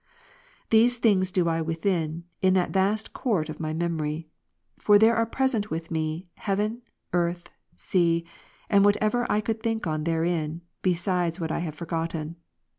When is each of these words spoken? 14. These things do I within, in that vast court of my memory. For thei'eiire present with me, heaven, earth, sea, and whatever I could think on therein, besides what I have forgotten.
14. 0.61 0.65
These 0.71 0.97
things 0.97 1.31
do 1.31 1.47
I 1.47 1.61
within, 1.61 2.23
in 2.41 2.55
that 2.55 2.71
vast 2.71 3.13
court 3.13 3.49
of 3.49 3.59
my 3.59 3.71
memory. 3.71 4.27
For 4.79 4.97
thei'eiire 4.97 5.31
present 5.31 5.69
with 5.69 5.91
me, 5.91 6.25
heaven, 6.37 6.81
earth, 7.13 7.51
sea, 7.75 8.25
and 8.67 8.83
whatever 8.83 9.31
I 9.31 9.41
could 9.41 9.61
think 9.61 9.85
on 9.85 10.05
therein, 10.05 10.61
besides 10.81 11.39
what 11.39 11.51
I 11.51 11.59
have 11.59 11.75
forgotten. 11.75 12.35